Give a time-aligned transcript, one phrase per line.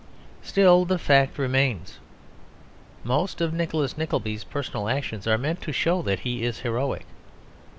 [0.41, 1.99] Still the fact remains.
[3.03, 7.05] Most of Nicholas Nickleby's personal actions are meant to show that he is heroic.